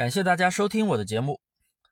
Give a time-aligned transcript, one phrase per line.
[0.00, 1.42] 感谢大家收听我的节目，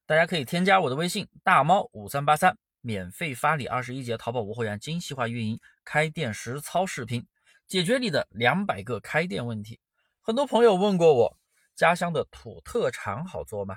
[0.07, 7.27] 大家可以添加我的微信大猫五三八三，免费发你二十一节淘宝无货源精细化运营开店实操视频，
[7.67, 9.79] 解决你的两百个开店问题。
[10.23, 11.37] 很多朋友问过我，
[11.77, 13.77] 家乡的土特产好做吗？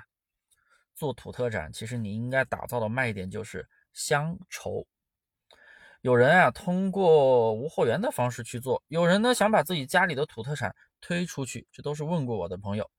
[0.94, 4.86] 做土特产，其实你应该打造的卖点就是乡愁。
[6.00, 12.90] 有人啊，通过无货源的方式去做；有人呢，想把自己家里的土特产推出去，这都是问过我的朋友。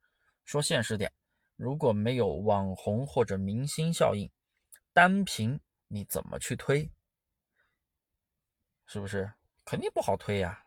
[0.46, 1.10] 说现实点，
[1.56, 4.30] 如果没有网红或者明星效应，
[4.94, 6.92] 单凭你怎么去推？
[8.86, 9.34] 是不是
[9.66, 10.66] 肯定不好推呀？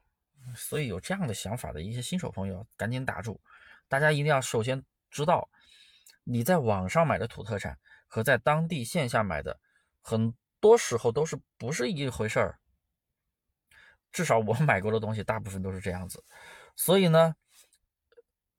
[0.55, 3.41] 所以有这样的想法的一些新手朋友，赶紧打住！
[3.88, 5.48] 大家一定要首先知道，
[6.24, 9.60] 你在网上买的土特产和在当地线下买的
[10.01, 10.34] 很。
[10.59, 12.59] 多时候都是不是一回事儿，
[14.10, 16.24] 至少我买过的东西大部分都是这样子，
[16.74, 17.37] 所以呢，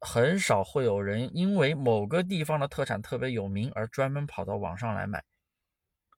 [0.10, 5.22] 很少会有人因为某个地方的特产特别有名而专门跑到网上来买，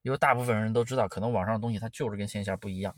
[0.03, 2.95] 因为大部分人都知道，可能网上的东西它就是跟线下不一样，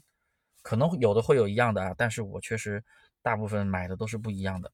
[0.61, 2.83] 可能有的会有一样的啊，但是我确实
[3.21, 4.69] 大部分买的都是不一样的。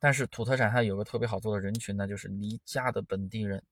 [0.00, 3.62] 但是土特产它有个特别好做的人群呢，就是离家的本地人。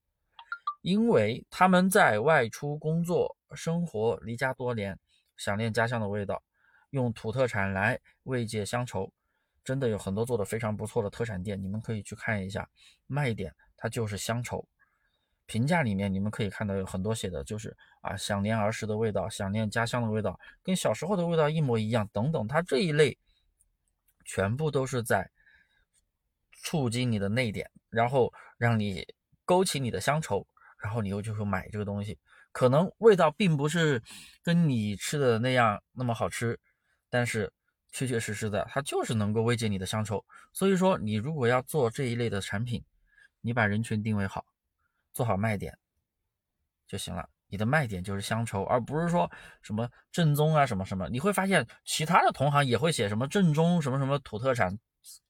[0.83, 4.97] 因为他们在外出工作、生活，离家多年，
[5.37, 6.41] 想念家乡的味道，
[6.91, 9.13] 用土特产来慰藉乡愁，
[9.69, 12.67] 真的有很多做的非常不错的特产店，你们可以去看一下，
[13.07, 14.67] 卖点它就是乡愁。
[15.45, 23.19] 评价里面你们可以看到有很多写的就是啊，想念儿时的味道，想念家乡的味道，跟小时候的味道一模一样等等，它这一类
[24.25, 25.31] 全部都是在
[26.63, 29.07] 触及你的内点，然后让你
[29.45, 30.47] 勾起你的乡愁。
[30.81, 32.17] 然后你又就会买这个东西，
[32.53, 34.03] 可能味道并不是
[34.43, 36.59] 跟你吃的那样那么好吃，
[37.11, 37.53] 但是
[37.93, 40.25] 确确实实的，它就是能够慰藉你的乡愁。
[40.53, 42.85] 所以说，你如果要做这一类的产品，
[43.41, 44.45] 你把人群定位好，
[45.13, 45.79] 做好卖点
[46.87, 47.29] 就行了。
[47.49, 49.31] 你的卖点就是乡愁，而不是说
[49.63, 51.09] 什么正宗啊什么什么。
[51.09, 54.79] 你会发现，其他的同行也会写什么正宗什么什么土特产，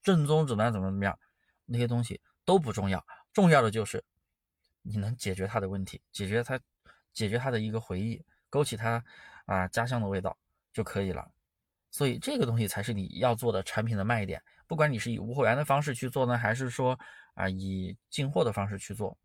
[0.03, 1.19] 正宗怎么样怎么怎么样，
[1.65, 4.05] 那些东西都不重要，重要的就是。
[4.83, 6.59] 你能解决他的问题，解决他，
[7.13, 9.05] 解决他的一个回忆，勾起他
[9.45, 10.39] 啊家乡的味道
[10.73, 11.31] 就可以了。
[11.91, 14.43] 所以这个东西才是你要做的产品的卖点。
[14.67, 16.99] 不管你是以无货源的方式去做呢，还是说
[17.35, 19.17] 啊以进货的方式去做，